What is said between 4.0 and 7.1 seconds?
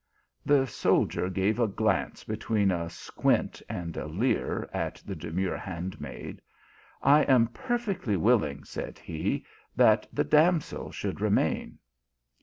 leer at the dem ure handmaid. *